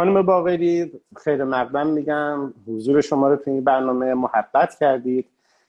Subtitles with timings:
[0.00, 2.54] خانم باقری خیر مقدم میگم.
[2.66, 5.26] حضور شما رو تو این برنامه محبت کردید.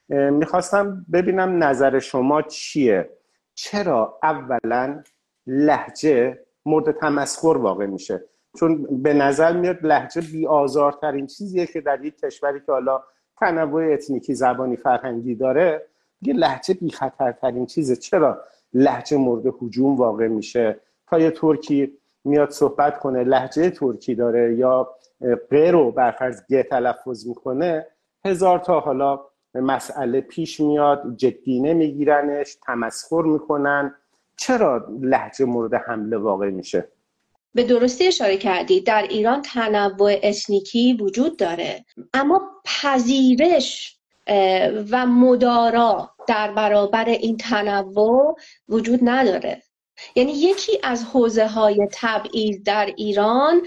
[0.10, 3.10] می‌خواستم ببینم نظر شما چیه؟
[3.54, 5.04] چرا اولا
[5.48, 8.24] لحجه مورد تمسخر واقع میشه؟
[8.60, 13.04] چون به نظر میاد لحجه بی آزارترین چیزیه که در یک کشوری که حالا
[13.40, 15.88] تنوع اتنیکی زبانی فرهنگی داره
[16.22, 17.96] یه لحجه بی خطرترین چیزه.
[17.96, 18.42] چرا
[18.74, 24.96] لحجه مورد حجوم واقع میشه؟ تا یه ترکی میاد صحبت کنه لحجه ترکی داره یا
[25.50, 27.88] غیر رو برفرض گه تلفظ می‌کنه
[28.26, 29.20] هزار تا حالا
[29.54, 33.96] مسئله پیش میاد جدی نمیگیرنش تمسخر می‌کنن.
[34.38, 36.88] چرا لحجه مورد حمله واقع میشه؟
[37.54, 41.86] به درستی اشاره کردید در ایران تنوع اتنیکی وجود داره.
[42.14, 43.98] اما پذیرش
[44.92, 48.36] و مدارا در برابر این تنوع
[48.70, 49.62] وجود نداره.
[50.16, 53.62] یعنی یکی از حوزه های تبعیض در ایران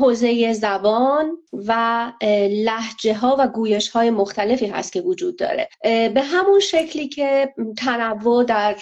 [0.00, 2.12] حوزه زبان و
[2.50, 5.68] لحجه ها و گویش های مختلفی هست که وجود داره.
[6.14, 8.76] به همون شکلی که تنوع در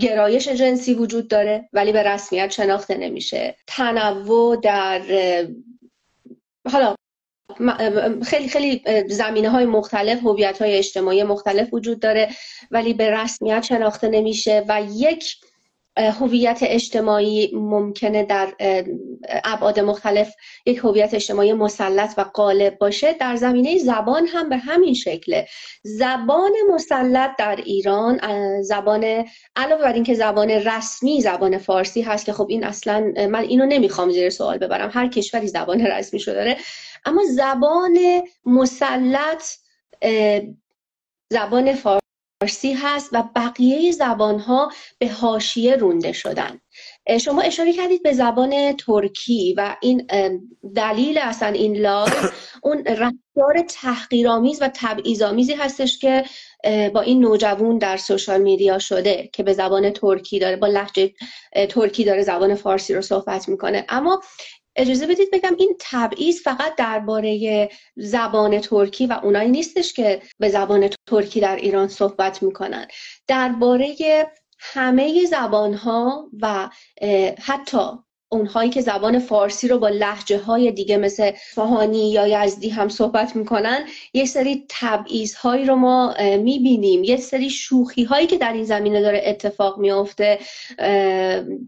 [0.00, 3.56] گرایش جنسی وجود داره ولی به رسمیت شناخته نمیشه.
[3.66, 5.02] تنوع در
[6.72, 6.94] حالا
[8.22, 12.28] خیلی خیلی زمینه های مختلف هویت های اجتماعی مختلف وجود داره
[12.70, 15.36] ولی به رسمیت شناخته نمیشه و یک
[15.96, 18.54] هویت اجتماعی ممکنه در
[19.44, 20.34] ابعاد مختلف
[20.66, 23.12] یک هویت اجتماعی مسلط و غالب باشه.
[23.12, 25.46] در زمینه زبان هم به همین شکله.
[25.82, 28.20] زبان مسلط در ایران
[28.62, 29.24] زبان
[29.56, 34.10] علاوه بر اینکه زبان رسمی زبان فارسی هست که خب این اصلا من اینو نمی‌خوام
[34.10, 34.90] زیر سوال ببرم.
[34.92, 36.56] هر کشوری زبان رسمی شده داره.
[37.04, 37.98] اما زبان
[38.44, 39.42] مسلط
[41.32, 42.03] زبان فارسی
[42.44, 46.60] فارسی هست و بقیه زبان ها به حاشیه رونده شدن.
[47.20, 50.06] شما اشاره کردید به زبان ترکی و این
[50.76, 52.12] دلیل اصلا این live
[52.62, 56.24] اون رفتار تحقیرآمیز و تبعیض‌آمیزی هستش که
[56.94, 61.12] با این نوجوان در social media شده که به زبان ترکی داره با لهجه
[61.68, 63.86] ترکی داره زبان فارسی رو صحبت می‌کنه.
[63.88, 64.20] اما
[64.76, 70.90] اجازه بدید بگم این تبعیض فقط درباره زبان ترکی و اونایی نیستش که به زبان
[71.06, 72.86] ترکی در ایران صحبت می‌کنن.
[73.26, 73.96] درباره
[74.58, 76.68] همه زبان ها و
[77.42, 77.88] حتی
[78.34, 83.36] اونهایی که زبان فارسی رو با لحجه های دیگه مثل فهانی یا یزدی هم صحبت
[83.36, 87.04] می‌کنن یه سری تبعیض هایی رو ما می‌بینیم.
[87.04, 90.38] یه سری شوخی هایی که در این زمینه داره اتفاق میافته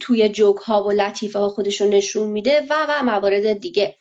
[0.01, 3.95] توی جوک ها و لطیفه ها خودشون نشون میده و و موارد دیگه.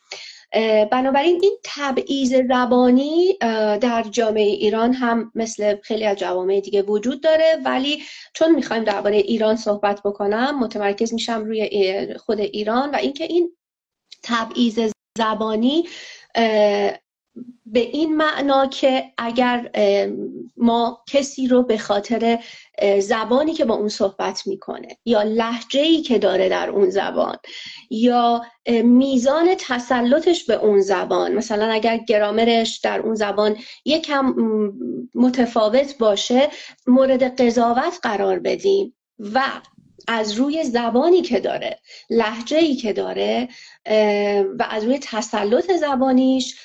[0.90, 3.38] بنابراین این تبعیض زبانی
[3.80, 7.60] در جامعه ایران هم مثل خیلی از جوامع دیگه وجود داره.
[7.64, 8.02] ولی
[8.34, 13.56] چون می‌خوایم درباره ایران صحبت بکنم متمرکز میشم روی خود ایران و اینکه این
[14.22, 15.88] تبعیض زبانی
[17.66, 19.70] به این معنا که اگر
[20.56, 22.38] ما کسی رو به خاطر
[23.00, 27.36] زبانی که با اون صحبت می‌کنه یا لحجه ای که داره در اون زبان
[27.90, 28.42] یا
[28.84, 34.34] میزان تسلطش به اون زبان مثلا اگر گرامرش در اون زبان یکم
[35.14, 36.48] متفاوت باشه
[36.86, 39.42] مورد قضاوت قرار بدیم و
[40.08, 41.80] از روی زبانی که داره
[42.10, 43.48] لحجه ای که داره
[44.58, 46.56] و از روی تسلط زبانیش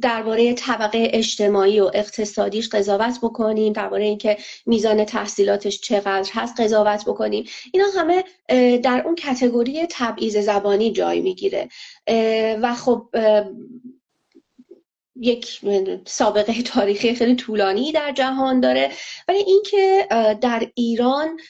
[0.00, 4.36] درباره طبقه اجتماعی و اقتصادیش قضاوت بکنیم درباره اینکه
[4.66, 7.44] میزان تحصیلاتش چقدر هست قضاوت بکنیم.
[7.72, 8.24] اینا همه
[8.78, 11.68] در اون کتگوری تبعیض زبانی جای می‌گیره.
[12.62, 13.08] و خب
[15.20, 15.60] یک
[16.06, 18.90] سابقه تاریخی خیلی طولانی در جهان داره.
[19.28, 20.06] ولی اینکه
[20.40, 21.40] در ایران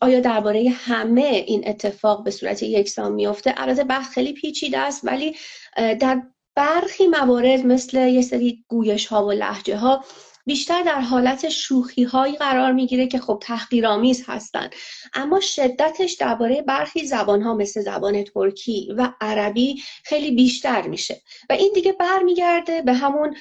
[0.00, 5.36] آیا درباره همه این اتفاق به صورت یکسان میفته البته بحث خیلی پیچیده است ولی
[5.76, 6.22] در
[6.54, 10.04] برخی موارد مثل یه سری گویش ها و لحجه ها
[10.46, 14.74] بیشتر در حالت شوخی هایی قرار می‌گیره که خب تحقیرآمیز هستند.
[15.14, 21.20] اما شدتش درباره برخی زبان ها مثل زبان ترکی و عربی خیلی بیشتر میشه.
[21.50, 23.36] و این دیگه برمیگرده به همون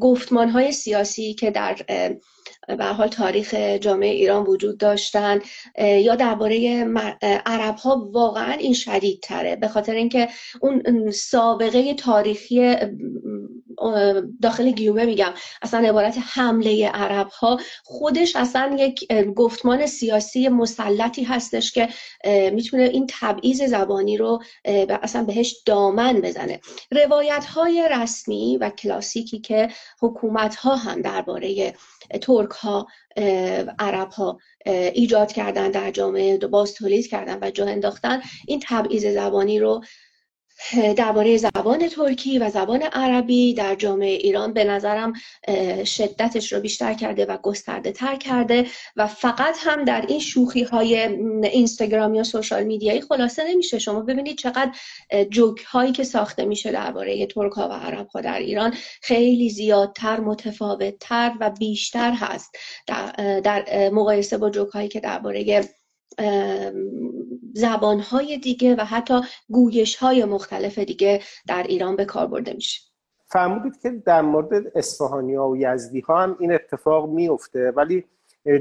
[0.00, 1.76] گفتمان های سیاسی که در
[2.68, 5.40] به حال تاریخ جامعه ایران وجود داشتن
[5.78, 6.84] یا درباره
[7.46, 10.28] عرب ها واقعا این شدید تره به خاطر اینکه
[10.60, 12.76] اون سابقه تاریخی
[14.42, 15.32] داخل گیومه میگم.
[15.62, 21.88] اصلا عبارت حمله عرب ها خودش اصلا یک گفتمان سیاسی مسلطی هستش که
[22.52, 24.42] می‌تونه این تبعیض زبانی رو
[25.02, 26.60] اصلا بهش دامن بزنه.
[26.90, 29.68] روایت های رسمی و کلاسیکی که
[30.00, 31.74] حکومت ها هم درباره
[32.22, 32.86] ترک ها
[33.78, 39.58] عرب ها ایجاد کردن در جامعه باز تولید کردن و جا انداختن این تبعیض زبانی
[39.58, 39.84] رو
[40.96, 45.12] درباره زبان ترکی و زبان عربی در جامعه ایران به نظرم
[45.84, 48.66] شدتش رو بیشتر کرده و گسترده تر کرده
[48.96, 50.96] و فقط هم در این شوخی های
[51.46, 53.78] اینستاگرام یا سوشال میدیایی خلاصه نمیشه.
[53.78, 54.72] شما ببینید چقدر
[55.30, 60.20] جوک هایی که ساخته میشه درباره ترک ها و عرب ها در ایران خیلی زیادتر
[60.20, 62.56] متفاوت تر و بیشتر هست.
[62.86, 65.64] در, در مقایسه با جوک هایی که درباره
[67.54, 72.80] زبانهای دیگه و حتی گویش های مختلف دیگه در ایران به کار برده میشه.
[73.26, 78.04] فرمودید که در مورد اصفهانی ها و یزدی ها هم این اتفاق میفته ولی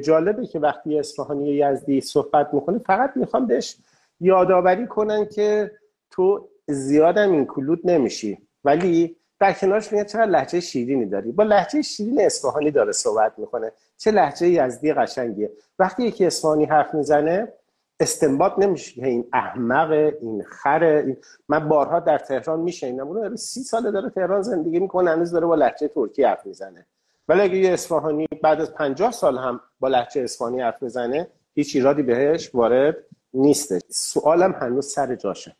[0.03, 3.77] جالبه که وقتی اصفهانی و یزدی صحبت می‌کنه فقط می‌خوام بهش
[4.19, 5.71] یادآوری کنن که
[6.11, 8.37] تو زیادم اینکلود نمیشی.
[8.63, 11.31] ولی در کنارش میگه چقدر لحجه شیرینی داری.
[11.31, 13.71] با لحجه شیرین اصفهانی داره صحبت می‌کنه.
[13.97, 15.51] چه لحجه یزدی قشنگیه.
[15.79, 17.53] وقتی یکی اصفهانی حرف می‌زنه
[17.99, 19.91] استنباط نمیشه که این احمق
[20.21, 21.17] این خره این...
[21.49, 25.45] من بارها در تهران میشنیدم اون داره سی ساله داره تهران زندگی می‌کنه هنوز داره
[25.45, 26.85] با لحجه ترکی حرف می‌زنه.
[27.27, 31.75] ولی اگه یه اصفهانی بعد از پنجاه سال هم با لحجه اصفهانی حرف بزنه هیچ
[31.75, 32.97] ایرادی بهش وارد
[33.33, 35.55] نیستش سوالم هنوز سر جاشه.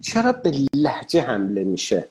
[0.00, 2.08] چرا به لحجه حمله میشه؟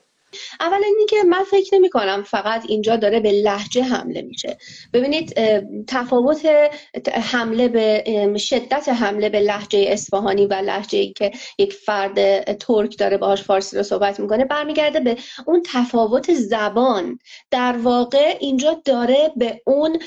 [0.59, 4.57] اولا اینکه من فکر نمی کنم فقط اینجا داره به لحجه حمله میشه.
[4.93, 5.39] ببینید
[5.87, 6.47] تفاوت
[7.13, 13.17] حمله به شدت حمله به لحجه اصفهانی و لحجه ای که یک فرد ترک داره
[13.17, 17.19] باهاش فارسی رو صحبت می‌کنه برمیگرده به اون تفاوت زبان.
[17.51, 19.99] در واقع اینجا داره به اون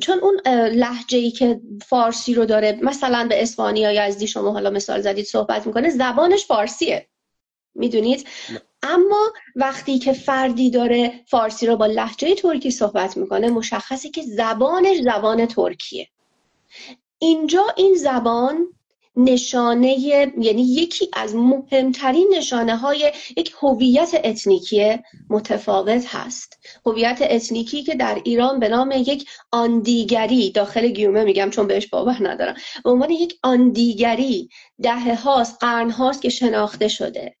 [0.00, 4.70] چون اون لحجه ای که فارسی رو داره مثلا به اصفهانی یا یزدی شما حالا
[4.70, 7.06] مثال زدید صحبت می‌کنه زبانش فارسیه.
[7.74, 8.26] می‌دونید؟
[8.82, 14.96] اما وقتی که فردی داره فارسی رو با لهجه ترکی صحبت می‌کنه مشخصی که زبانش
[15.00, 16.08] زبان ترکیه.
[17.18, 18.66] اینجا این زبان
[19.16, 19.98] نشانه
[20.38, 24.98] یعنی یکی از مهمترین نشانه های یک هویت اتنیکی
[25.30, 26.58] متفاوت هست.
[26.86, 31.86] هویت اتنیکی که در ایران به نام یک آن دیگری داخل گیومه میگم چون بهش
[31.86, 32.54] باور ندارم
[32.84, 34.48] به عنوان یک آندیگری
[34.82, 37.36] دهه هاست قرن هاست که شناخته شده.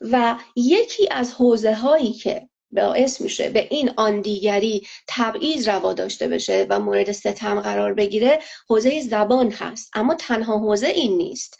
[0.00, 6.28] و یکی از حوزه هایی که باعث میشه به این آن دیگری تبعیض روا داشته
[6.28, 9.90] بشه و مورد ستم قرار بگیره حوزه زبان هست.
[9.94, 11.58] اما تنها حوزه این نیست.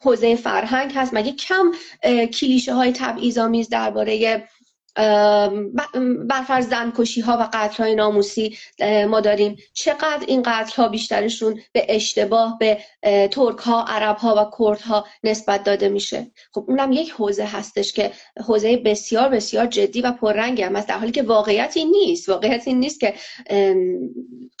[0.00, 1.14] حوزه فرهنگ هست.
[1.14, 1.72] مگه کم
[2.26, 4.46] کلیشه های تبعیض آمیز درباره
[6.28, 8.58] برفرض زنکشی ها و قتل های ناموسی
[9.08, 9.56] ما داریم.
[9.72, 12.78] چقدر این قتل ها بیشترشون به اشتباه به
[13.28, 17.92] ترک ها عرب ها و کرد ها نسبت داده میشه؟ خب اونم یک حوزه هستش
[17.92, 18.12] که
[18.46, 22.28] حوزه بسیار بسیار جدی و پررنگی هم است در حالی که واقعیت این نیست.
[22.28, 23.14] واقعیت این نیست که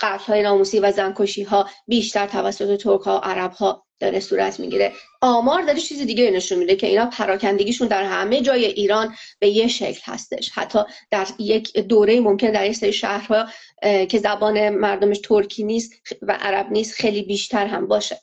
[0.00, 4.60] قتل های ناموسی و زنکشی ها بیشتر توسط ترک ها و عرب ها داره صورت
[4.60, 4.92] می‌گیره.
[5.20, 9.68] آمار داره چیز دیگه نشون میده که اینا پراکندگیشون در همه جای ایران به یه
[9.68, 10.50] شکل هستش.
[10.54, 10.78] حتی
[11.10, 13.46] در یک دوره ممکن در یک سری شهرها
[13.82, 18.20] که زبان مردمش ترکی نیست و عرب نیست خیلی بیشتر هم باشه.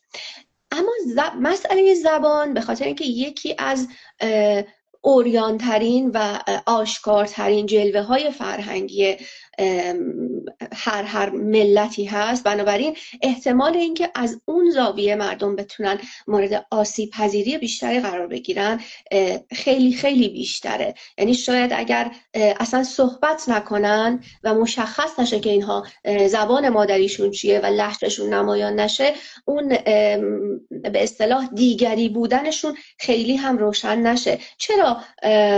[0.71, 0.91] اما
[1.41, 3.87] مسئله زبان به خاطر اینکه یکی از
[5.01, 9.17] اوریانترین و آشکارترین جلوه های فرهنگی
[10.73, 12.43] هر هر ملتی هست.
[12.43, 15.97] بنابراین احتمال اینکه از اون زاویه مردم بتونن
[16.27, 18.79] مورد آسیب پذیری بیشتری قرار بگیرن
[19.51, 20.93] خیلی خیلی بیشتره.
[21.17, 25.85] یعنی شاید اگر اصلا صحبت نکنن و مشخص نشه که اینها
[26.27, 29.13] زبان مادریشون چیه و لحجهشون نمایان نشه
[29.45, 29.67] اون
[30.69, 34.39] به اصطلاح دیگری بودنشون خیلی هم روشن نشه.
[34.57, 34.97] چرا؟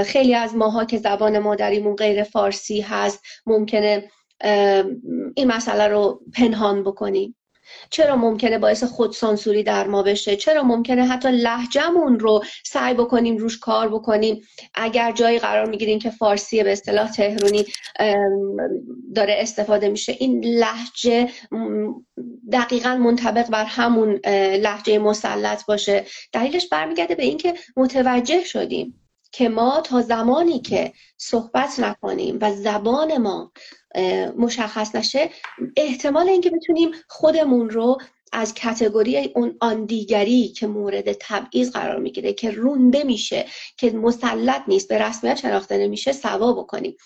[0.03, 3.84] خیلی از ماها که زبان مادریمون غیر فارسی هست ممکنه
[5.35, 7.35] این مسئله رو پنهان بکنیم
[7.89, 13.59] چرا ممکنه باعث خودسانسوری در ما بشه؟ چرا ممکنه حتی لحجمون رو سعی بکنیم روش
[13.59, 14.41] کار بکنیم؟
[14.73, 17.65] اگر جایی قرار می‌گیریم که فارسی به اصطلاح تهرونی
[19.15, 21.29] داره استفاده میشه این لحجه
[22.51, 24.19] دقیقا منطبق بر همون
[24.61, 26.05] لحجه مسلط باشه.
[26.31, 29.01] دلیلش برمیگرده به اینکه متوجه شدیم
[29.37, 33.51] که ما تا زمانی که صحبت نکنیم و زبان ما
[34.37, 35.29] مشخص نشه
[35.77, 37.97] احتمال اینکه بتونیم خودمون رو
[38.31, 43.45] از کتگوری اون آن دیگری که مورد تبعیض قرار می‌گیره که رونده میشه
[43.77, 46.97] که مسلط نیست به رسمیت شناخته نمیشه سوا بکنیم.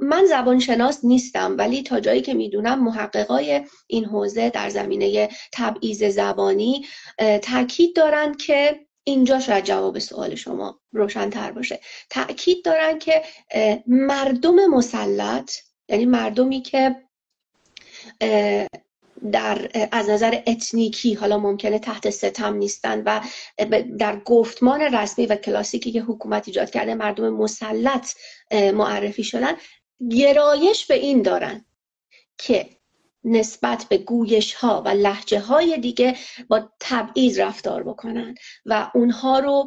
[0.00, 6.04] من زبان شناس نیستم ولی تا جایی که می‌دونم محققای این حوزه در زمینه تبعیض
[6.04, 6.86] زبانی
[7.42, 11.80] تاکید دارند که اینجا شاید جواب سوال شما روشنتر باشه.
[12.10, 13.22] تاکید دارن که
[13.86, 15.52] مردم مسلط
[15.88, 16.96] یعنی مردمی که
[19.32, 23.20] در از نظر اتنیکی حالا ممکنه تحت ستم نیستن و
[23.98, 28.10] در گفتمان رسمی و کلاسیکی که حکومت ایجاد کرده مردم مسلط
[28.52, 29.52] معرفی شدن
[30.10, 31.64] گرایش به این دارن
[32.38, 32.77] که
[33.24, 36.16] نسبت به گویش ها و لحجه های دیگه
[36.48, 38.34] با تبعیض رفتار بکنن
[38.66, 39.66] و اونها رو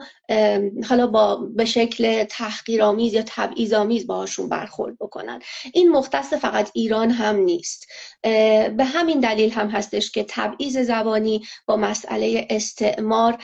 [0.89, 5.39] حالا با به شکل تحقیرآمیز یا تبعیض آمیز باهاشون برخورد بکنن.
[5.73, 7.87] این مختص فقط ایران هم نیست.
[8.77, 13.37] به همین دلیل هم هستش که تبعیض زبانی با مسئله استعمار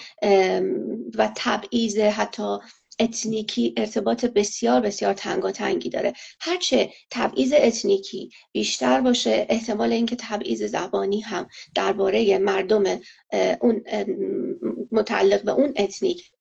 [1.18, 2.58] و تبعیض حتی
[3.00, 6.14] اتنیکی ارتباط بسیار بسیار تنگاتنگی داره.
[6.40, 12.84] هرچه تبعیض اتنیکی بیشتر باشه احتمال اینکه تبعیض زبانی هم درباره مردم
[13.62, 13.84] اون
[14.92, 16.32] متعلق به اون اتنیک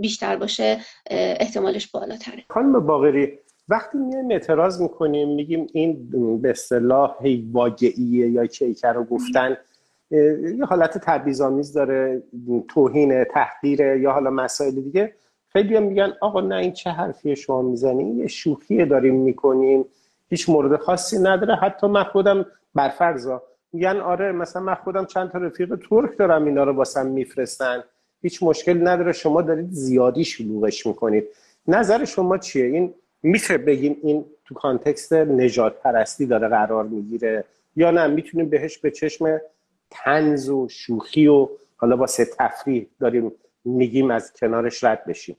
[0.00, 0.80] بیشتر باشه
[1.10, 2.44] احتمالش بالاتره.
[2.48, 6.10] خانم باقری وقتی میایم اعتراض می‌کنیم میگیم این
[6.42, 7.16] به اصطلاح
[7.52, 9.56] واقعیه یا کیکه رو گفتن
[10.58, 12.22] یه حالت تبعیض‌آمیز داره
[12.68, 15.14] توهین تحقیر یا حالا مسائل دیگه.
[15.52, 19.84] خیلی هم میگن آقا نه این چه حرفی شما می‌زنی؟ یه شوخی داریم می‌کنیم.
[20.28, 21.56] هیچ مورد خاصی نداره.
[21.56, 23.42] حتی من خودم برفرضا
[23.72, 27.84] میگن آره مثلا من خودم چند تا رفیق ترک دارم اینا رو واسم میفرستن.
[28.22, 29.12] هیچ مشکل نداره.
[29.12, 31.24] شما دارید زیادی شلوغش می‌کنید.
[31.68, 37.44] نظر شما چیه؟ این میشه بگیم این تو کانتکست نجات پرستی داره قرار می‌گیره
[37.76, 39.40] یا نه؟ می‌تونیم بهش به چشم
[39.90, 43.32] تنز و شوخی و حالا واسه تفریح داریم
[43.64, 45.36] میگیم از کنارش رد بشیم.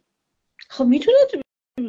[0.70, 1.18] خب می‌تونه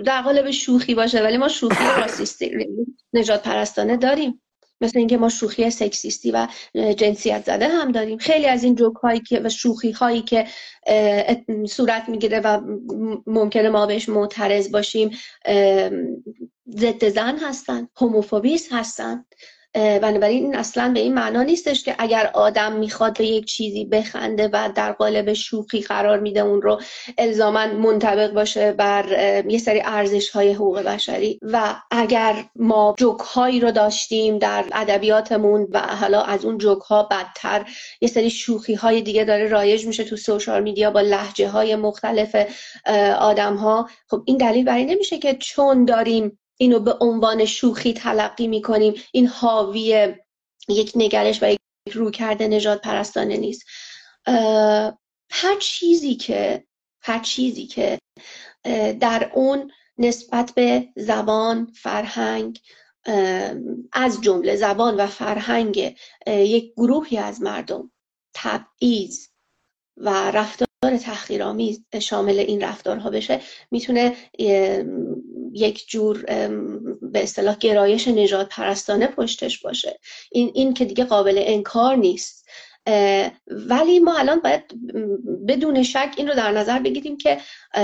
[0.04, 2.66] در قالب شوخی باشه ولی ما شوخی راسیستی
[3.12, 4.40] نجات پرستانه داریم.
[4.80, 8.18] مثل اینکه ما شوخی سکسیستی و جنسیت زده هم داریم.
[8.18, 10.46] خیلی از این جوک هایی که و شوخی هایی که
[11.68, 12.60] صورت می‌گیره و
[13.26, 15.10] ممکنه ما بهش معترض باشیم
[16.68, 19.24] ضد زن هستن هوموفوبیس هستن.
[19.74, 24.48] بنابراین این اصلا به این معنا نیستش که اگر آدم می‌خواد به یک چیزی بخنده
[24.52, 26.80] و در قالب شوخی قرار میده اون رو
[27.18, 29.04] الزاما منطبق باشه بر
[29.48, 31.40] یه سری ارزش های حقوق بشری.
[31.42, 37.02] و اگر ما جوک هایی رو داشتیم در ادبیاتمون و حالا از اون جوک ها
[37.02, 37.66] بدتر
[38.00, 42.36] یه سری شوخی های دیگه داره رایج میشه تو سوشال میدیا با لحجه های مختلف
[43.18, 48.46] آدم ها خب این دلیل برای نمیشه که چون داریم اینو به عنوان شوخی تلقی
[48.46, 48.94] می‌کنیم.
[49.12, 50.14] این حاوی
[50.68, 51.58] یک نگرش و یک
[51.92, 53.62] رو کرده نجات پرستانه نیست.
[55.30, 56.66] هر چیزی که
[57.02, 57.98] هر چیزی که
[59.00, 62.60] در اون نسبت به زبان فرهنگ
[63.92, 65.96] از جمله زبان و فرهنگ
[66.26, 67.90] یک گروهی از مردم
[68.34, 69.26] تبعیض
[69.96, 74.16] و رفتار تحقیرآمیز شامل این رفتارها بشه می‌تونه
[75.52, 76.24] یک جور
[77.02, 79.98] به اصطلاح گرایش نجات پرستانه پشتش باشه.
[80.32, 82.44] این, این که دیگه قابل انکار نیست.
[83.46, 84.62] ولی ما الان باید
[85.48, 87.40] بدون شک این رو در نظر بگیریم که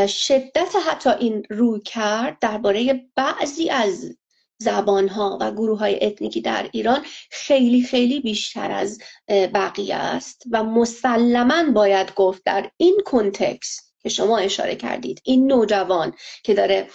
[0.07, 4.17] شدت حتی این روی کرد درباره بعضی از
[4.63, 8.99] زبانها و گروه های اتنیکی در ایران خیلی خیلی بیشتر از
[9.29, 16.15] بقیه است و مسلما باید گفت در این کنتکست که شما اشاره کردید این نوجوان
[16.45, 16.89] که داره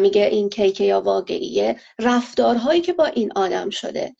[0.00, 4.14] میگه این کیک یا واقعیه رفتارهایی که با این آدم شده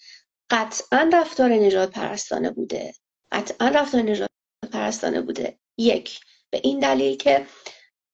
[0.51, 2.95] قطعا رفتار نجات پرستانه بوده.
[3.33, 4.29] قطعا رفتار نجات
[4.73, 5.59] پرستانه بوده.
[5.79, 6.21] یک
[6.51, 7.47] به این دلیل که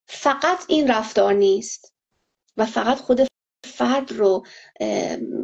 [0.07, 1.93] فقط این رفتار نیست
[2.57, 3.26] و فقط خود
[3.77, 4.45] فرد رو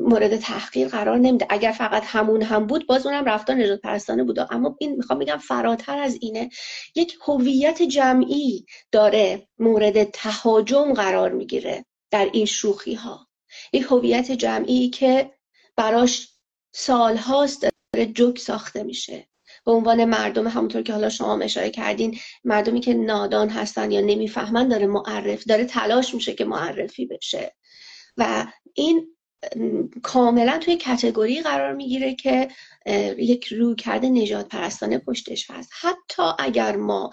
[0.02, 1.48] مورد تحقیر قرار نمیده.
[1.50, 4.40] اگر فقط همون هم بود باز اونم رفتار نجات پرستانه بود.
[4.40, 6.50] اما این می‌خوام بگم فراتر از اینه
[6.96, 13.28] یک هویت جمعی داره مورد تهاجم قرار می‌گیره در این شوخی ها
[13.74, 15.32] یک هویت جمعی که
[15.76, 16.30] براش
[16.72, 19.28] سالهاست داره جوک ساخته میشه.
[19.66, 24.68] به عنوان مردم همونطور که حالا شما اشاره کردین مردمی که نادان هستن یا نمی‌فهمن
[24.68, 27.56] داره معرف داره تلاش میشه که معرفی بشه.
[28.18, 29.08] و این
[30.04, 32.48] کاملا توی کتگوری قرار می‌گیره که
[33.18, 35.72] یک روی کرده نجات پرستانه پشتش هست.
[35.82, 37.12] حتی اگر ما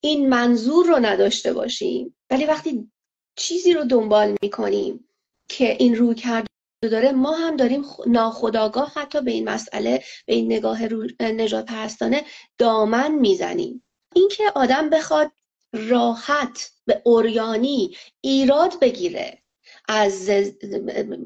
[0.00, 2.90] این منظور رو نداشته باشیم ولی وقتی
[3.36, 5.08] چیزی رو دنبال می‌کنیم
[5.48, 6.46] که این روی کرده
[6.82, 10.82] داره ما هم داریم ناخداگاه حتی به این مسئله به این نگاه
[11.20, 12.24] نجات پرستانه
[12.58, 13.84] دامن می‌زنیم.
[14.14, 15.32] اینکه آدم بخواد
[15.72, 19.43] راحت به اوریانی ایراد بگیره
[19.88, 20.30] از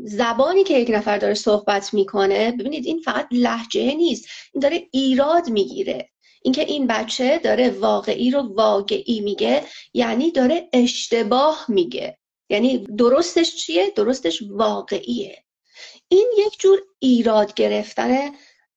[0.04, 5.48] زبانی که یک نفر داره صحبت می‌کنه ببینید این فقط لحجه نیست این داره ایراد
[5.50, 6.10] می‌گیره.
[6.42, 12.18] اینکه این بچه داره واقعی رو واقعی میگه یعنی داره اشتباه میگه.
[12.50, 15.44] یعنی درستش چیه؟ درستش واقعیه.
[16.08, 18.32] این یک جور ایراد گرفتنه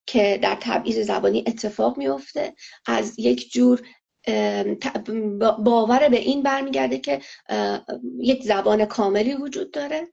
[0.05, 3.81] که در تبعیض زبانی اتفاق میفته از یک جور
[5.59, 7.21] باور به این برمیگرده که
[8.19, 10.07] یک زبان کاملی وجود داره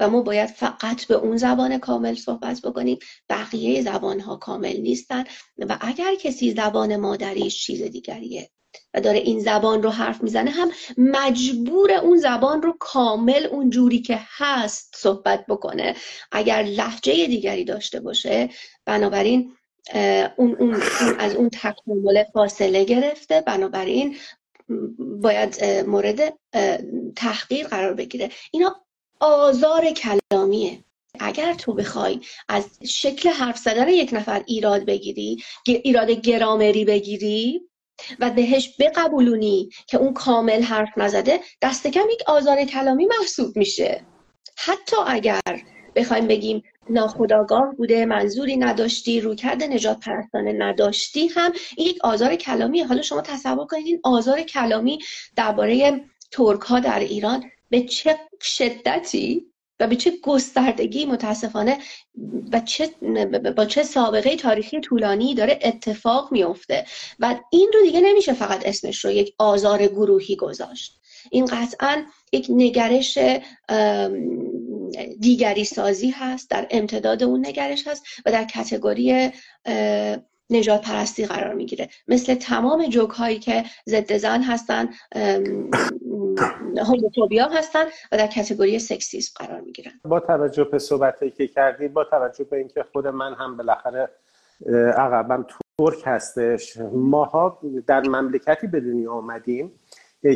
[0.00, 2.98] و ما باید فقط به اون زبان کامل صحبت بکنیم.
[3.28, 5.24] بقیه زبان ها کامل نیستن
[5.58, 8.50] و اگر کسی زبان مادریش چیز دیگریه
[8.94, 14.02] و داره این زبان رو حرف می‌زنه هم مجبور اون زبان رو کامل اون جوری
[14.02, 15.94] که هست صحبت بکنه.
[16.32, 18.48] اگر لحجه دیگری داشته باشه
[18.86, 19.52] بنابراین
[20.36, 20.82] اون, اون,
[21.18, 23.40] از اون تکامل فاصله گرفته.
[23.40, 24.16] بنابراین
[24.98, 26.34] باید مورد
[27.16, 28.30] تحقیر قرار بگیره.
[28.50, 28.76] اینا
[29.20, 30.84] آزار کلامیه.
[31.20, 37.60] اگر تو بخوای از شکل حرف زدن یک نفر ایراد بگیری ایراد گرامری بگیری
[38.18, 44.06] و بهش بقبولونی که اون کامل حرف نزده دست کم یک آزار کلامی محسوب میشه.
[44.58, 45.40] حتی اگر
[45.94, 51.28] بخوایم بگیم ناخداگاه بوده منظوری نداشتی رویکرد نجات پرستانه نداشتی.
[51.28, 54.98] هم این یک آزار کلامی حالا شما تصور کنید این آزار کلامی
[55.36, 59.46] درباره ترک ها در ایران به چه شدتی
[59.80, 61.78] و به چه گستردگی متاسفانه
[62.52, 62.88] و چه
[63.56, 66.84] با چه سابقه تاریخی طولانی داره اتفاق میفته
[67.18, 70.99] و این رو دیگه نمیشه فقط اسمش رو یک آزار گروهی گذاشت.
[71.30, 73.18] این قطعا یک نگرش
[75.20, 79.30] دیگری سازی هست در امتداد اون نگرش هست و در کتگوری
[80.50, 81.88] نجات پرستی قرار می‌گیره.
[82.08, 84.88] مثل تمام جوک هایی که ضد زن هستن
[86.76, 89.92] هوموفوبیا هستن و در کتگوری سکسیسم قرار می‌گیرن.
[90.04, 94.08] با توجه به صحبتی که کردی با توجه به اینکه خود من هم بالاخره
[94.96, 95.46] عقبم
[95.78, 99.72] ترک هستش ماها در مملکتی به دنیا آمدیم.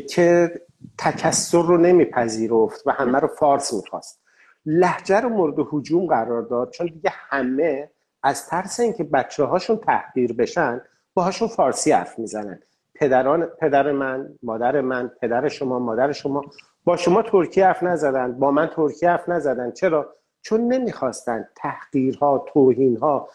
[0.09, 0.61] که
[0.99, 4.21] تکسر رو نمیپذیرفت و همه رو فارس می‌خواست.
[4.67, 7.91] لحجه رو مورد حجوم قرار داد چون دیگه همه
[8.23, 10.81] از ترس اینکه بچه هاشون تحقیر بشن
[11.15, 12.61] باهاشون فارسی حرف می‌زنن.
[12.95, 16.43] پدران پدر من مادر من پدر شما مادر شما
[16.85, 19.71] با شما ترکی حرف نزدن با من ترکی حرف نزدن.
[19.71, 23.29] چرا؟ چون نمی‌خواستن تحقیرها توهینها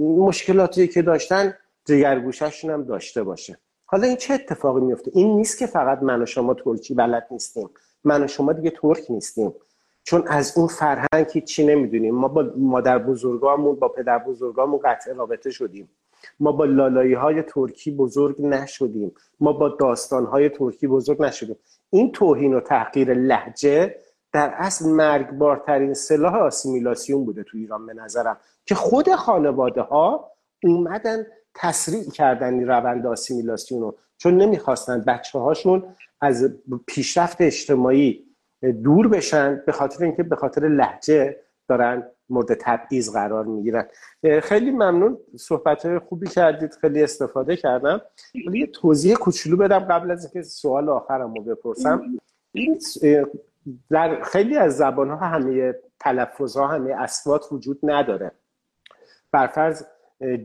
[0.00, 3.58] مشکلاتی که داشتن جگرگوششون هم داشته باشه.
[3.86, 7.70] حالا این چه اتفاقی میفته این نیست که فقط من و شما ترکی بلد نیستیم.
[8.04, 9.52] من و شما دیگه ترک نیستیم.
[10.02, 12.14] چون از اون فرهنگ چی نمی‌دونیم.
[12.14, 15.90] ما با مادر بزرگامون با پدر بزرگامون قطع رابطه شدیم.
[16.40, 19.14] ما با لالایی های ترکی بزرگ نشدیم.
[19.40, 21.56] ما با داستان های ترکی بزرگ نشدیم.
[21.90, 23.94] این توهین و تحقیر لحجه
[24.32, 28.36] در اصل مرگبارترین سلاح آسیمیلاسیون بوده تو ایران به نظرم.
[28.66, 30.30] که خود خانواده ها
[30.62, 35.84] اومدن تسریع کردن روند آسیمیلاسیون رو چون نمی‌خواستن بچه هاشون
[36.20, 36.54] از
[36.86, 38.24] پیشرفت اجتماعی
[38.84, 41.36] دور بشن به خاطر اینکه به خاطر لحجه
[41.68, 43.86] دارن مورد تبعیض قرار می‌گیرن.
[44.42, 48.00] خیلی ممنون صحبت خوبی کردید خیلی استفاده کردم.
[48.46, 52.02] ولی یه توضیح کوچولو بدم قبل از اینکه سوال آخرم رو بپرسم.
[52.52, 52.78] این
[53.90, 58.30] در خیلی از زبان ها همه تلفظ ها همه اصوات وجود نداره.
[59.32, 59.84] برفرض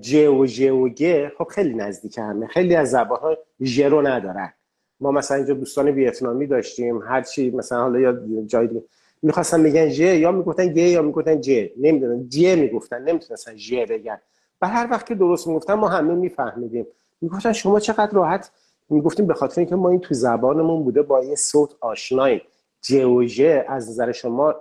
[0.02, 2.48] ج و ج و گ خب خیلی نزدیک همه.
[2.48, 4.54] خیلی از زبان ها ژ رو ندارن.
[5.00, 8.84] ما مثلا اینجا دوستان ویتنامی داشتیم هر چی مثلا حالا یا جای دیگه
[9.22, 14.18] می‌خواستن میگن ژ یا می‌گفتن گ یا می‌گفتن ج نمی‌دونن ج می‌گفتن نمی‌تونستن ژ بگن.
[14.62, 16.88] و هر وقت که درست می‌گفتن ما همه میفهمیدیم.
[17.22, 18.52] می‌گفتن شما چقدر راحت
[18.90, 22.42] می‌گفتیم به خاطر اینکه ما این تو زبانمون بوده با این صوت آشناییم.
[22.82, 24.56] ج و ژ از نظر شما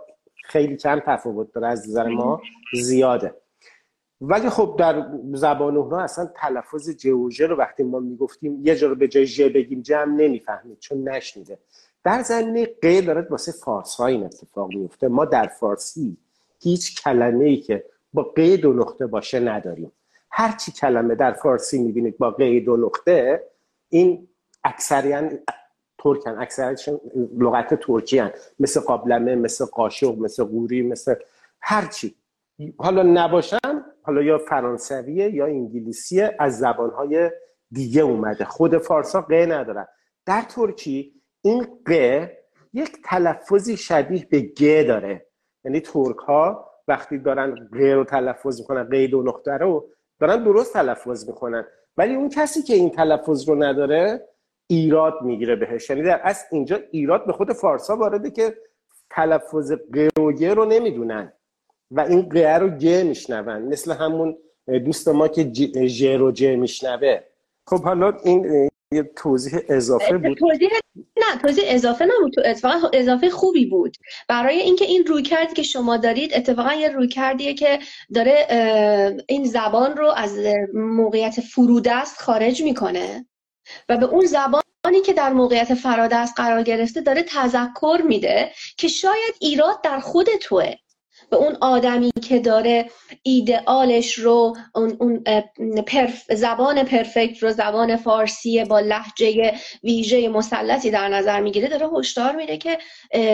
[0.44, 2.40] خیلی کم تفاوت داره از نظر ما
[2.82, 3.34] زیاده.
[4.20, 8.94] ولی خب در زبان اونا اصلا تلفظ جوژه رو وقتی ما می‌گفتیم یه جا رو
[8.94, 11.58] به جای ژ بگیم جمع نمی‌فهمید چون نشنیده.
[12.04, 16.16] در زمینه غیر دارد واسه فارس ها این اتفاق میفته ما در فارسی
[16.62, 19.92] هیچ کلمه ای که با قید و نقطه باشه نداریم.
[20.30, 23.42] هر چی کلمه در فارسی می‌بینید با قید و نقطه
[23.88, 24.28] این
[24.64, 25.38] اکثریان
[25.98, 27.00] ترکن اکثریتشون
[27.38, 28.30] لغت ترکی هن.
[28.60, 31.14] مثل قابلمه مثل قاشق مثل قوری مثل
[31.60, 32.14] هرچی
[32.78, 33.59] حالا نباشن
[34.02, 37.30] حالا یا فرانسویه یا انگلیسی از زبانهای
[37.70, 38.44] دیگه اومده.
[38.44, 39.86] خود فارسا ق ندارن.
[40.26, 41.90] در ترکی این ق
[42.72, 45.26] یک تلفظی شبیه به گ داره.
[45.64, 49.88] یعنی ترک ها وقتی دارن غیر رو تلفظ می‌کنن قید و نقطه رو
[50.20, 51.64] دارن درست تلفظ می‌کنن.
[51.96, 54.28] ولی اون کسی که این تلفظ رو نداره
[54.66, 55.90] ایراد می‌گیره بهش.
[55.90, 58.54] یعنی در اصل اینجا ایراد به خود فارسا وارده که
[59.10, 61.32] تلفظ ق و رو نمی‌دونن.
[61.90, 64.36] و این ق رو گ میشنون مثل همون
[64.84, 67.20] دوست ما که ج رو ج میشنوه.
[67.66, 70.38] خب حالا این یه توضیح اضافه بود.
[70.38, 70.68] توضیح
[71.16, 72.32] نه توضیح اضافه نبود.
[72.32, 73.96] تو اتفاقا اضافه خوبی بود.
[74.28, 77.78] برای اینکه این روی کردی که شما دارید اتفاقا یه روی کردیه که
[78.14, 78.46] داره
[79.28, 80.38] این زبان رو از
[80.74, 83.26] موقعیت فرودست خارج می‌کنه
[83.88, 89.34] و به اون زبانی که در موقعیت فرادست قرار گرفته داره تذکر میده که شاید
[89.40, 90.74] ایراد در خود توه.
[91.30, 92.90] به اون آدمی که داره
[93.22, 95.24] ایدئالش رو اون, اون
[96.30, 102.56] زبان پرفکت رو زبان فارسی با لحجه ویژه مسلطی در نظر می‌گیره داره هشدار میده
[102.56, 102.78] که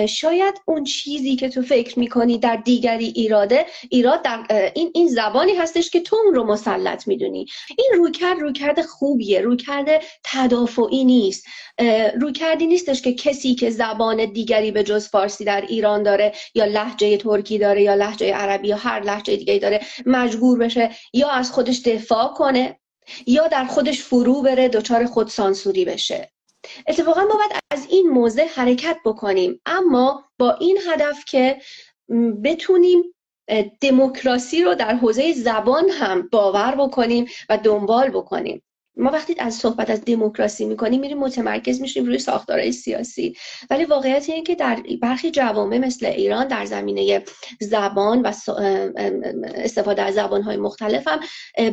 [0.07, 5.53] شاید اون چیزی که تو فکر می‌کنی در دیگری ایراده ایراد در این این زبانی
[5.53, 7.47] هستش که تو اون رو مسلط می‌دونی.
[7.79, 11.47] این رویکرد رویکرد خوبیه رویکرد تدافعی نیست.
[12.21, 17.17] رویکردی نیستش که کسی که زبان دیگری به جز فارسی در ایران داره یا لحجه
[17.17, 21.81] ترکی داره یا لحجه عربی یا هر لحجه دیگه داره مجبور بشه یا از خودش
[21.81, 22.81] دفاع کنه
[23.27, 26.33] یا در خودش فرو بره دچار خود سانسوری بشه.
[26.87, 29.61] اتفاقا ما باید از این موضع حرکت بکنیم.
[29.67, 31.61] اما با این هدف که
[32.45, 33.03] بتونیم
[33.81, 38.63] دموکراسی رو در حوزه زبان هم باور بکنیم و دنبال بکنیم.
[38.97, 43.37] ما وقتی از صحبت از دموکراسی می‌کنیم میریم متمرکز میشیم روی ساختارهای سیاسی.
[43.71, 47.25] ولی واقعیت اینه که در برخی جوامع مثل ایران در زمینه
[47.61, 48.33] زبان و
[49.55, 51.21] استفاده از زبانهای مختلف هم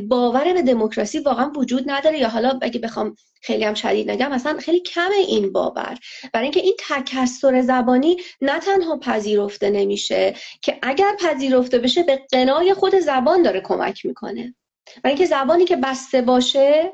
[0.07, 2.19] باور به دموکراسی واقعا وجود نداره.
[2.19, 5.97] یا حالا اگه بخوام خیلی هم شدید نگم مثلا خیلی کمه این باور.
[6.33, 12.73] برای اینکه این تکسر زبانی نه تنها پذیرفته نمیشه که اگر پذیرفته بشه به قنای
[12.73, 14.55] خود زبان داره کمک می‌کنه.
[15.03, 16.93] برای اینکه زبانی که بسته باشه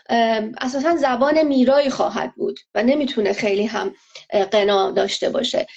[0.61, 3.93] اساسا زبان میرایی خواهد بود و نمی‌تونه خیلی هم
[4.51, 5.67] قنا داشته باشه.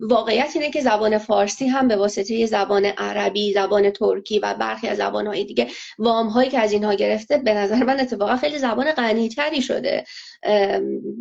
[0.00, 4.96] واقعیت اینه که زبان فارسی هم به واسطه زبان عربی زبان ترکی و برخی از
[4.96, 5.66] زبانهای دیگه
[5.98, 10.04] وام هایی که از اینها گرفته به نظر من اتفاقا خیلی زبان غنیتری شده.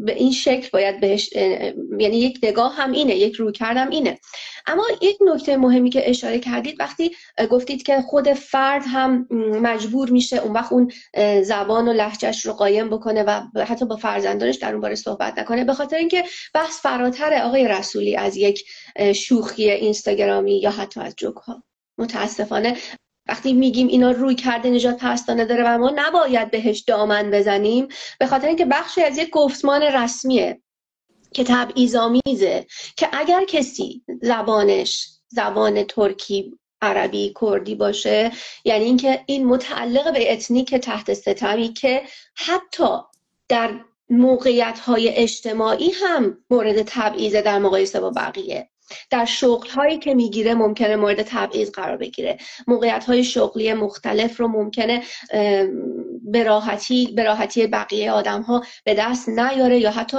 [0.06, 1.34] به این شکل باید بهش
[2.00, 4.20] یعنی یک نگاه هم اینه یک روی کردم اینه.
[4.68, 7.12] اما یک نکته مهمی که اشاره کردید وقتی
[7.50, 9.28] گفتید که خود فرد هم
[9.62, 10.92] مجبور میشه اون وقت اون
[11.42, 15.64] زبان و لحجهش رو قایم بکنه و حتی با فرزندانش در اون باره صحبت نکنه.
[15.64, 16.24] به خاطر اینکه
[16.54, 18.64] بحث فراتر آقای رسولی از یک
[19.16, 21.64] شوخی اینستاگرامی یا حتی از جوک ها
[21.98, 22.78] متاسفانه
[23.28, 27.88] وقتی میگیم اینا روی کرده نجات پرستانه داره و ما نباید بهش دامن بزنیم
[28.20, 30.62] به خاطر اینکه بخشی از یک گفتمان رسمیه
[31.34, 32.66] که تبعیض‌آمیزه
[32.98, 38.32] که اگر کسی زبانش زبان ترکی عربی کردی باشه.
[38.66, 42.04] یعنی اینکه این متعلق به اتنیک تحت ستمی که
[42.36, 42.98] حتی
[43.50, 48.70] در موقعیت های اجتماعی هم مورد تبعیض در مقایسه با بقیه.
[49.10, 52.38] در شغل هایی که می‌گیره ممکنه مورد تبعیض قرار بگیره.
[52.68, 55.04] موقعیت های شغلی مختلف رو ممکنه
[56.24, 60.18] به راحتی به راحتی بقیه آدم ها به دست نیاره یا حتی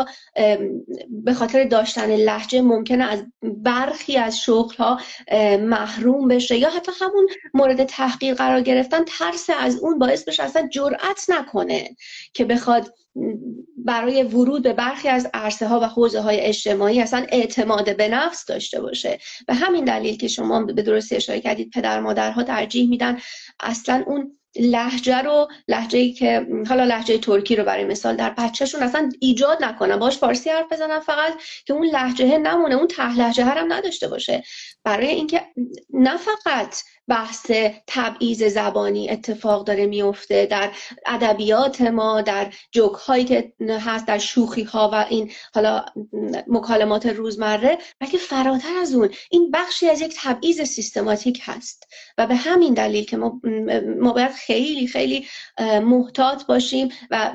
[1.09, 5.01] به خاطر داشتن لحجه ممکنه از برخی از شغل ها
[5.61, 10.69] محروم بشه یا حتی همون مورد تحقیر قرار گرفتن ترس از اون باعث بشه اصلا
[10.73, 11.97] جرأت نکنه
[12.35, 12.95] که بخواد
[13.89, 18.47] برای ورود به برخی از عرصه ها و حوزه های اجتماعی اصلا اعتماد به نفس
[18.47, 19.19] داشته باشه.
[19.47, 23.19] به همین دلیل که شما به درستی اشاره کردید پدر مادرها ترجیح میدن
[23.61, 29.11] اصلا اون لحجه رو لحجه که حالا لحجه ترکی رو برای مثال در بچهشون اصلا
[29.21, 29.97] ایجاد نکنن.
[29.97, 31.33] باش فارسی حرف بزنن فقط
[31.67, 34.43] که اون لحجه نمونه اون ته لحجه هم نداشته باشه.
[34.85, 35.43] برای اینکه
[35.91, 36.77] نه فقط
[37.09, 37.51] بحث
[37.87, 40.71] تبعیض زبانی اتفاق داره میفته در
[41.07, 45.85] ادبیات ما در جوک هایی که هست در شوخی ها و این حالا
[46.47, 51.85] مکالمات روزمره بلکه فراتر از اون این بخشی از یک تبعیض سیستماتیک هست.
[52.19, 53.41] و به همین دلیل که ما,
[54.01, 55.27] ما باید خیلی خیلی
[55.83, 57.33] محتاط باشیم و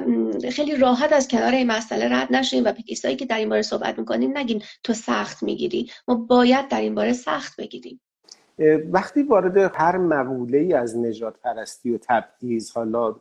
[0.51, 3.61] خیلی راحت از کنار این مسئله رد نشیم و به کسایی که در این باره
[3.61, 5.91] صحبت می‌کنیم نگیم تو سخت می‌گیری.
[6.07, 7.13] ما باید در این باره
[7.57, 7.99] بگیریم.
[8.91, 13.15] وقتی وارد هر مقوله ای از نجات پرستی و تبعیض حالا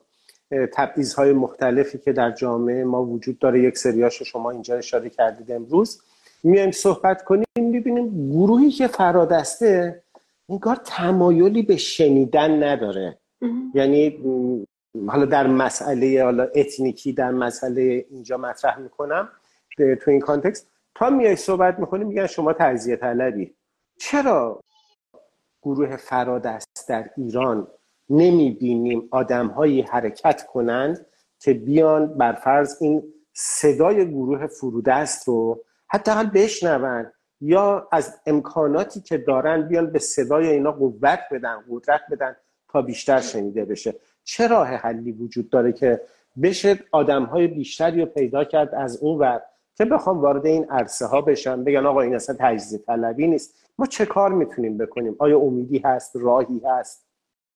[0.72, 5.52] تبعیض های مختلفی که در جامعه ما وجود داره یک سریاش شما اینجا اشاره کردید
[5.52, 6.02] امروز
[6.42, 10.02] میایم صحبت کنیم می‌بینیم گروهی که فرادسته
[10.48, 13.18] انگار تمایلی به شنیدن نداره.
[13.74, 14.18] یعنی
[15.06, 19.28] حالا در مسئله حالا اتنیکی در مسئله اینجا مطرح می‌کنم
[19.76, 20.68] تو این کانتکست.
[20.94, 23.54] تا میای صحبت می‌کنیم میگن شما تجزیه طلبی.
[24.04, 24.60] چرا
[25.62, 27.68] گروه فرادست در ایران
[28.10, 31.06] نمی بینیم آدم هایی حرکت کنند
[31.38, 39.18] که بیان بر فرض این صدای گروه فرودست رو حداقل بشنون یا از امکاناتی که
[39.18, 42.36] دارن بیان به صدای اینا قوت بدن قدرت بدن
[42.68, 43.94] تا بیشتر شنیده بشه.
[44.24, 46.00] چه راه حلی وجود داره که
[46.42, 49.42] بشه آدم های بیشتری رو پیدا کرد از اون ور؟
[49.82, 53.54] که بخوام وارد این عرصه ها بشن بگن آقا این اصلا تجزیه طلبی نیست.
[53.78, 57.06] ما چه کار می‌تونیم بکنیم؟ آیا امیدی هست؟ راهی هست؟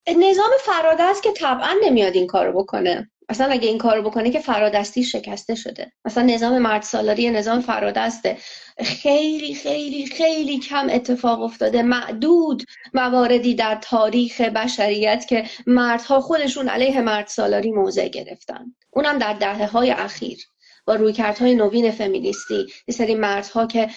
[0.08, 3.10] نظام فرادست که طبعا نمیاد این کارو بکنه.
[3.28, 5.92] اصلا اگه این کارو بکنه که فرادستی شکسته شده.
[6.04, 8.36] مثلا نظام مرد سالاری نظام فرادسته
[8.78, 11.82] خیلی خیلی خیلی کم اتفاق افتاده.
[11.82, 12.62] معدود
[12.94, 18.74] مواردی در تاریخ بشریت که مردها خودشون علیه مرد سالاری موضع گرفتن.
[18.90, 20.38] اونم در دهه های اخیر.
[20.86, 23.88] با رویکردهای نوین فمینیستی یه سری مردها که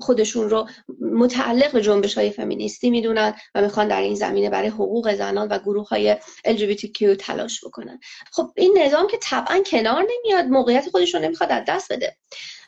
[0.00, 0.68] خودشون رو
[1.00, 5.58] متعلق به جنبش های فمینیستی می‌دونن و می‌خوان در این زمینه برای حقوق زنان و
[5.58, 8.00] گروه های LGBTQ تلاش بکنن.
[8.32, 12.16] خب این نظام که طبعا کنار نمیاد موقعیت خودش رو نمی‌خواد از دست بده.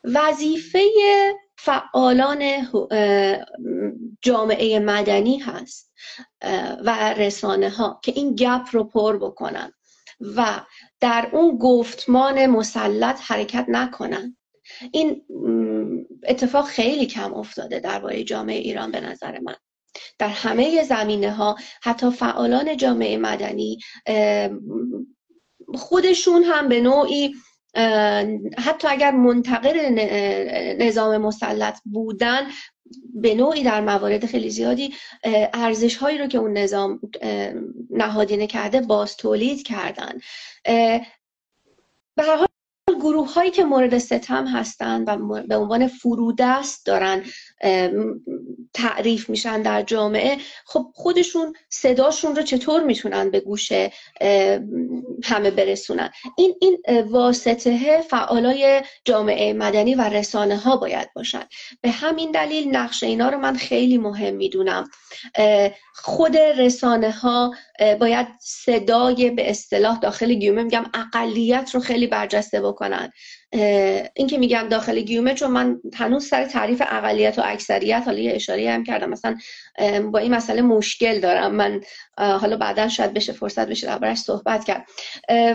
[0.04, 0.80] وظیفه
[1.58, 2.68] فعالان
[4.22, 5.92] جامعه مدنی هست
[6.84, 9.72] و رسانه ها که این گپ رو پر بکنن
[10.36, 10.60] و
[11.00, 14.36] در اون گفتمان مسلط حرکت نکنن.
[14.92, 15.22] این
[16.28, 19.56] اتفاق خیلی کم افتاده درباره جامعه ایران به نظر من.
[20.18, 23.78] در همه زمینه ها حتی فعالان جامعه مدنی
[25.74, 27.34] خودشون هم به نوعی
[28.58, 29.76] حتی اگر منتقد
[30.82, 32.46] نظام مسلط بودن
[33.14, 34.94] به نوعی در موارد خیلی زیادی
[35.54, 37.00] ارزش هایی رو که اون نظام
[37.90, 40.18] نهادینه کرده باز تولید کردن.
[42.16, 42.46] به هر حال
[43.00, 47.22] گروه هایی که مورد ستم هستند و به عنوان فرودست دارن
[48.74, 53.72] تعریف میشن در جامعه خب خودشون صداشون رو چطور می‌تونن به گوش
[55.24, 61.44] همه برسونن؟ این این واسطه فعالای جامعه مدنی و رسانه ها باید باشن.
[61.80, 64.90] به همین دلیل نقش اینا رو من خیلی مهم می‌دونم.
[65.94, 67.54] خود رسانه ها
[68.00, 73.10] باید صدای به اصطلاح داخل گیومه میگم اقلیت رو خیلی برجسته بکنن.
[74.14, 78.34] این که میگم داخل گیومه چون من هنوز سر تعریف اقلیت و اکثریت حالا یه
[78.34, 79.10] اشاره هم کردم.
[79.10, 79.36] مثلا
[80.12, 81.54] با این مسئله مشکل دارم.
[81.54, 81.80] من
[82.16, 84.86] حالا بعدا شاید بشه فرصت بشه دربارش صحبت کرد.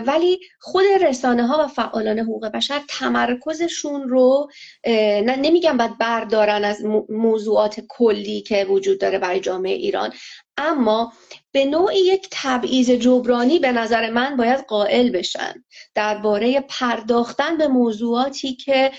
[0.06, 4.48] ولی خود رسانه ها و فعالان حقوق بشر تمرکزشون رو
[4.86, 10.12] نه نمیگم باید بردارن از موضوعات کلی که وجود داره برای جامعه ایران.
[10.58, 11.12] اما
[11.52, 15.64] به نوعی یک تبعیض جبرانی به نظر من باید قائل بشن
[15.94, 18.92] درباره پرداختن به موضوعاتی که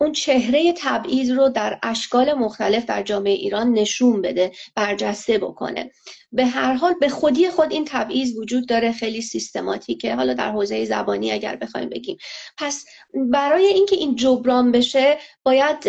[0.00, 5.90] اون چهره تبعیض رو در اشکال مختلف در جامعه ایران نشون بده برجسته بکنه.
[6.32, 10.14] به هر حال به خودی خود این تبعیض وجود داره خیلی سیستماتیکه.
[10.14, 12.16] حالا در حوزه زبانی اگر بخوایم بگیم.
[12.58, 12.84] پس
[13.14, 15.80] برای اینکه این جبران بشه باید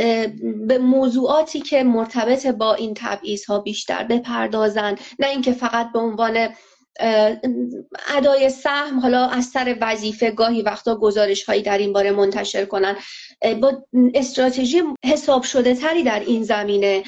[0.67, 4.95] به موضوعاتی که مرتبط با این تبعیض ها بیشتر بپردازن.
[5.19, 6.49] نه اینکه فقط به عنوان
[8.15, 12.95] ادای سهم حالا از سر وظیفه گاهی وقتا گزارش هایی در این باره منتشر کنن.
[13.61, 17.03] با استراتژی حساب شده تری در این زمینه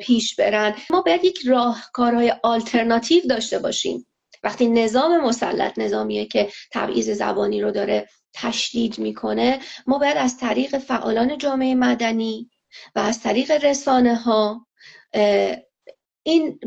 [0.00, 0.74] پیش برن.
[0.90, 4.06] ما باید یک راهکارهای آلترناتیو داشته باشیم.
[4.44, 10.78] وقتی نظام مسلط نظامیه که تبعیض زبانی رو داره تشدید می‌کنه ما باید از طریق
[10.78, 12.50] فعالان جامعه مدنی
[12.94, 14.66] و از طریق رسانه ها
[16.22, 16.58] این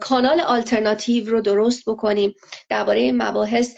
[0.00, 2.34] کانال آلترناتیو رو درست بکنیم.
[2.68, 3.76] درباره مباحث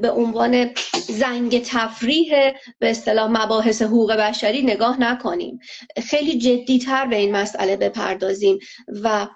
[0.00, 0.70] به عنوان
[1.08, 5.58] زنگ تفریح به اصطلاح مباحث حقوق بشری نگاه نکنیم.
[6.02, 8.58] خیلی جدیتر به این مسئله بپردازیم
[9.02, 9.28] و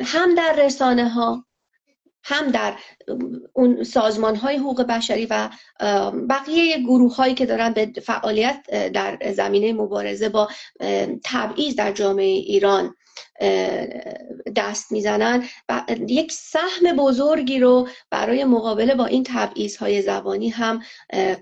[0.00, 1.44] هم در رسانه ها
[2.24, 2.74] هم در
[3.52, 5.50] اون سازمان های حقوق بشری و
[6.30, 10.48] بقیه گروه هایی که دارن به فعالیت در زمینه مبارزه با
[11.24, 12.94] تبعیض در جامعه ایران
[14.56, 20.82] دست می‌زنن و یک سهم بزرگی رو برای مقابله با این تبعیض های زبانی هم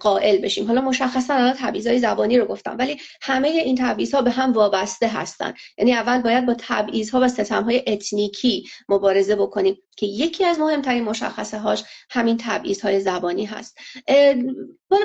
[0.01, 0.67] قائل بشیم.
[0.67, 4.53] حالا مشخصا الان تبعیض های زبانی رو گفتم ولی همه این تبعیض ها به هم
[4.53, 5.55] وابسته هستن.
[5.79, 10.59] یعنی اول باید با تبعیض ها و ستم های اتنیکی مبارزه بکنیم که یکی از
[10.59, 13.79] مهمترین مشخصه هاش همین تبعیض های زبانی هست.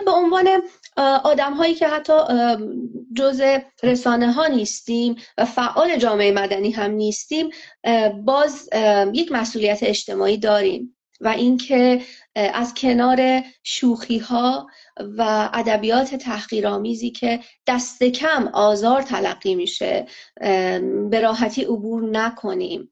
[0.06, 0.48] به عنوان
[1.24, 2.14] آدم هایی که حتی
[3.16, 3.42] جز
[3.84, 7.50] رسانه ها نیستیم و فعال جامعه مدنی هم نیستیم
[8.26, 8.70] باز
[9.14, 10.97] یک مسئولیت اجتماعی داریم.
[11.22, 12.02] و اینکه
[12.36, 14.68] از کنار شوخی ها
[15.18, 20.06] و ادبیات تحقیرآمیزی که دست کم آزار تلقی میشه
[21.10, 22.92] به راحتی عبور نکنیم.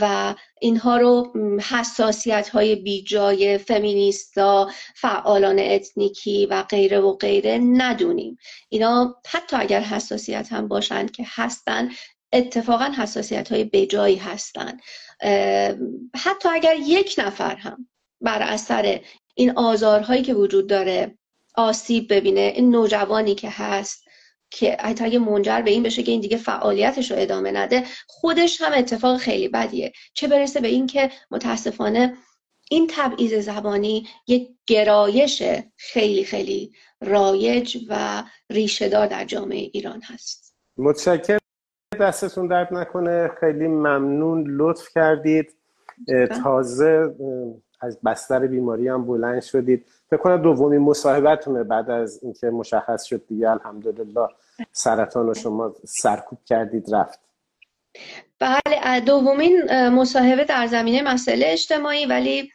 [0.00, 1.32] و اینها رو
[1.70, 8.38] حساسیت های بیجای فمینیستا فعالان اتنیکی و غیره و غیره ندونیم.
[8.68, 11.88] اینا حتی اگر حساسیت هم باشند که هستن
[12.32, 14.78] اتفاقا حساسیت های بجایی هستن.
[16.16, 17.88] حتی اگر یک نفر هم
[18.20, 19.00] بر اثر
[19.34, 21.18] این آزارهایی که وجود داره
[21.54, 24.04] آسیب ببینه این نوجوانی که هست
[24.50, 28.60] که حتی اگه منجر به این بشه که این دیگه فعالیتش رو ادامه نده خودش
[28.60, 29.92] هم اتفاق خیلی بدیه.
[30.14, 32.16] چه برسه به اینکه متاسفانه
[32.70, 35.42] این تبعیض زبانی یک گرایش
[35.76, 40.54] خیلی خیلی رایج و ریشهدار در جامعه ایران هست.
[40.76, 41.38] متشکر
[41.98, 43.30] دستتون درد نکنه.
[43.40, 44.44] خیلی ممنون.
[44.48, 45.54] لطف کردید.
[46.44, 47.14] تازه
[47.80, 49.86] از بستر بیماری هم بلند شدید.
[50.10, 51.64] فکر کنم دومین مصاحبتونه.
[51.64, 54.28] بعد از اینکه مشخص شد دیگه الحمدلله
[54.72, 57.20] سرطان رو شما سرکوب کردید رفت.
[58.40, 62.50] بله دومین مصاحبه در زمینه مسئله اجتماعی ولی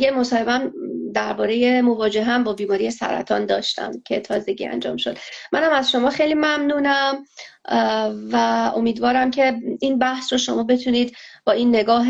[0.00, 0.72] یه مصاحبه
[1.14, 5.18] درباره مواجه هم با بیماری سرطان داشتم که تازگی انجام شد.
[5.52, 7.24] منم از شما خیلی ممنونم.
[8.32, 8.36] و
[8.76, 12.06] امیدوارم که این بحث رو شما بتونید با این نگاه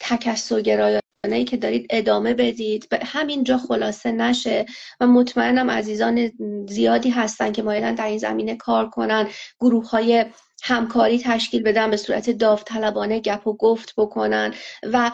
[0.00, 1.00] تکسر
[1.32, 2.88] ای که دارید ادامه بدید.
[2.88, 4.66] به همینجا خلاصه نشه
[5.00, 6.30] و مطمئنم عزیزان
[6.68, 9.28] زیادی هستن که مایلن در این زمینه کار کنن
[9.60, 10.24] گروه های
[10.62, 14.54] همکاری تشکیل بدن به صورت داوطلبانه گپ و گفت بکنن
[14.92, 15.10] و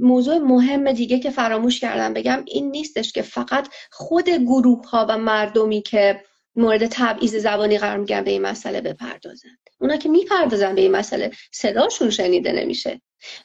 [0.00, 5.18] موضوع مهم دیگه که فراموش کردم بگم این نیستش که فقط خود گروه ها و
[5.18, 6.22] مردمی که
[6.56, 9.48] مورد تبعیض زبانی قرار میگن به این مسئله بپردازن.
[9.80, 13.00] اونا که می‌پردازن به این مسئله صداشون شنیده نمیشه.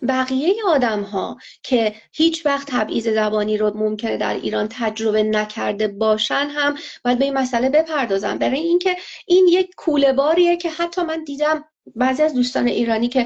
[0.07, 6.47] بقیه آدم ها که هیچ وقت تبعیض زبانی رو ممکنه در ایران تجربه نکرده باشن
[6.55, 8.37] هم باید به این مسئله بپردازن.
[8.37, 8.95] برای اینکه
[9.27, 11.65] این یک کوله باریه که حتی من دیدم
[11.95, 13.25] بعضی از دوستان ایرانی که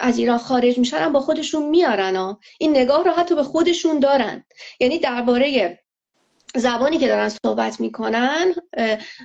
[0.00, 2.40] از ایران خارج میشن با خودشون میارن ها.
[2.58, 4.44] این نگاه رو حتی به خودشون دارن.
[4.80, 5.78] یعنی درباره
[6.56, 8.54] زبانی که دارن صحبت می‌کنن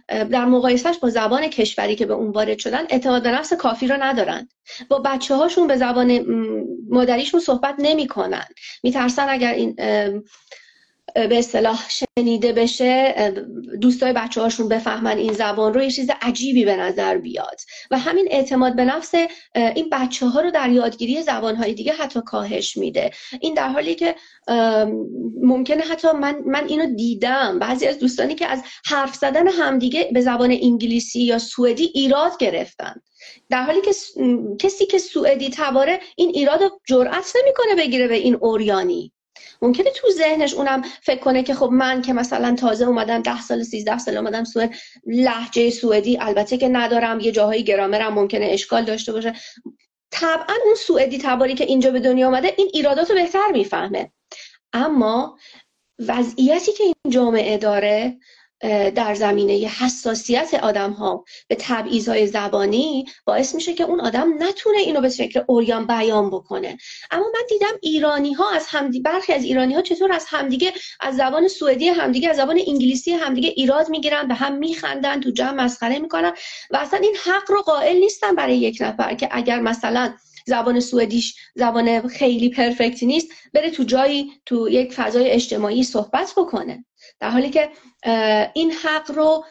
[0.10, 4.04] در مقایسهش با زبان کشوری که به اون وارد شدن اعتماد به نفس کافی رو
[4.04, 4.48] ندارن.
[4.90, 6.26] با بچه هاشون به زبان
[6.90, 8.46] مادریشون صحبت نمی‌کنن.
[8.84, 9.76] میترسن اگر این
[11.14, 13.34] به اصطلاح شنیده بشه
[13.82, 17.62] دوستای بچه هاشون بفهمن این زبان رو یه چیز عجیبی به نظر بیاد.
[17.92, 19.14] و همین اعتماد به نفس
[19.56, 23.12] این بچه ها رو در یادگیری زبان های دیگه حتی کاهش میده.
[23.40, 24.16] این در حالی که
[25.42, 27.60] ممکنه حتی من, من اینو دیدم.
[27.60, 32.96] بعضی از دوستانی که از حرف زدن همدیگه به زبان انگلیسی یا سوئدی ایراد گرفتن.
[33.50, 33.92] در حالی که
[34.60, 39.12] کسی که سوئدی تباره این ایراد رو جرأت نمی‌کنه بگیره به این اوریانی.
[39.62, 43.64] ممکنه تو ذهنش اونم فکر کنه که خب من که مثلا تازه اومدم ده سال
[43.64, 44.76] سیزده سال اومدم سوئد
[45.08, 49.34] لحجه سوئدی البته که ندارم یه جاهایی گرامرم ممکنه اشکال داشته باشه.
[50.12, 54.12] طبعا اون سوئدی تباری که اینجا به دنیا اومده این ایرادات بهتر می‌فهمه.
[54.74, 55.38] اما
[56.00, 58.18] وضعیتی که این جامعه داره
[58.96, 61.58] در زمینه حساسیت آدم ها به
[62.08, 66.78] های زبانی باعث میشه که اون آدم نتونه اینو به شکل اوریان بیان بکنه.
[67.12, 71.16] اما من دیدم ایرانی ها از همدی برخی از ایرانی ها چطور از همدیگه از
[71.16, 76.00] زبان سوئدی همدیگه از زبان انگلیسی همدیگه ایراد می‌گیرن به هم میخندن تو جمع مسخره
[76.00, 76.34] می‌کنن
[76.72, 80.14] و اصلا این حق رو قائل نیستن برای یک نفر که اگر مثلا
[80.46, 86.86] زبان سوئدیش زبان خیلی پرفکتی نیست بره تو جایی تو یک فضای اجتماعی صحبت بکنه.
[87.20, 87.70] در حالی که
[88.54, 89.46] این حق رو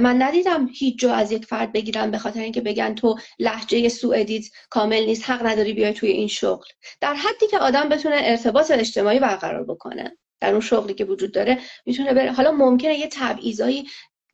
[0.00, 4.44] من ندیدم هیچ جا از یک فرد بگیرم به خاطر اینکه بگن تو لحجه سوئدیت
[4.70, 6.66] کامل نیست حق نداری بیای توی این شغل.
[7.00, 11.58] در حدی که آدم بتونه ارتباط اجتماعی برقرار بکنه در اون شغلی که وجود داره
[11.86, 12.32] می‌تونه بره.
[12.32, 13.88] حالا ممکنه یه تبعیضایی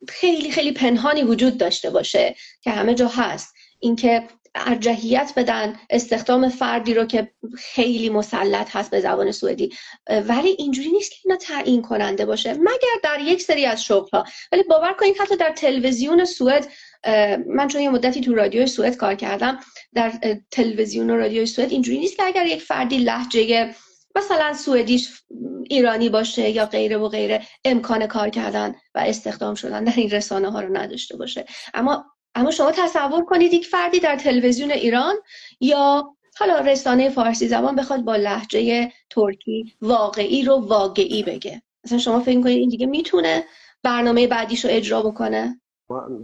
[0.07, 3.53] خیلی خیلی پنهانی وجود داشته باشه که همه جا هست.
[3.79, 9.69] اینکه ارجحیت بدن استخدام فردی رو که خیلی مسلط هست به زبان سوئدی.
[10.09, 12.53] ولی اینجوری نیست که اینا تعیین کننده باشه.
[12.53, 16.67] مگر در یک سری از شغل ها ولی باور کنید حتی در تلویزیون سوئد
[17.47, 19.59] من چون یه مدتی تو رادیو سوئد کار کردم
[19.93, 20.11] در
[20.51, 23.75] تلویزیون و رادیو سوئد اینجوری نیست که اگر یک فردی لحجه
[24.15, 25.09] مثلا سوئدیش
[25.69, 30.51] ایرانی باشه یا غیره و غیره امکان کار کردن و استخدام شدن در این رسانه
[30.51, 31.45] ها رو نداشته باشه.
[31.73, 35.15] اما اما شما تصور کنید یک فردی در تلویزیون ایران
[35.61, 41.61] یا حالا رسانه فارسی زبان بخواد با لحجه ترکی واقعی رو واقعی بگه.
[41.83, 43.43] مثلا شما فکر کنید این دیگه می‌تونه
[43.83, 45.61] برنامه بعدیش رو اجرا بکنه؟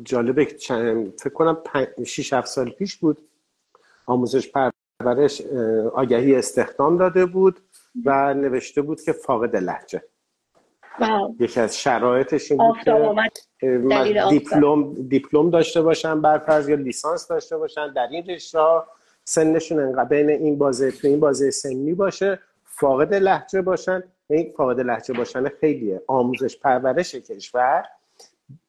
[0.03, 1.57] جالبه فکر کنم
[2.05, 3.29] 6 7 سال پیش بود.
[4.05, 4.51] آموزش
[4.99, 5.41] پرورش
[5.93, 7.59] آگهی استخدام داده بود
[8.05, 10.03] و نوشته بود که فاقد لحجه.
[11.39, 13.29] یکی از شرایطش این بود که
[14.29, 18.59] دیپلم دیپلم داشته باشن برفرض یا لیسانس داشته باشن در این رشته
[19.23, 24.03] سنشون انقدر بین این بازه تو این بازه سنی باشه فاقد لحجه باشن.
[24.29, 27.85] این فاقد لحجه باشن خیلیه آموزش پرورش کشور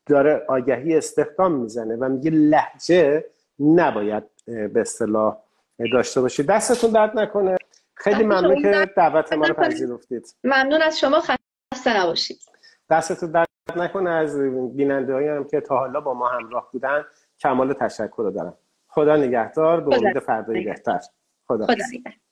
[0.06, 3.24] داره آگهی استخدام می‌زنه و میگه لحجه
[3.60, 5.36] نباید به اصطلاح
[5.92, 7.56] داشته باشید دستتون درد نکنه.
[7.94, 10.34] خیلی ممنون که دعوت ما رو پذیرفتید.
[10.44, 11.22] ممنون از شما.
[11.86, 12.38] خسته نباشید.
[12.90, 14.38] دستتون درد نکنه از
[14.76, 17.04] بیننده هم که تا حالا با ما همراه بودن.
[17.40, 18.54] کمال تشکر رو دارم.
[18.88, 21.00] خدا نگهدار به امید فردای بهتر.
[21.48, 21.74] خدا, خدا